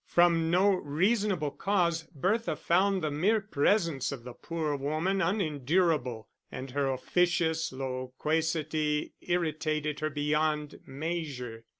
From 0.07 0.49
no 0.49 0.71
reasonable 0.73 1.51
cause, 1.51 2.05
Bertha 2.15 2.55
found 2.55 3.03
the 3.03 3.11
mere 3.11 3.39
presence 3.39 4.11
of 4.11 4.23
the 4.23 4.33
poor 4.33 4.75
woman 4.75 5.21
unendurable, 5.21 6.27
and 6.51 6.71
her 6.71 6.89
officious 6.91 7.71
loquacity 7.71 9.13
irritated 9.21 9.99
her 9.99 10.09
beyond 10.09 10.79
measure. 10.87 11.65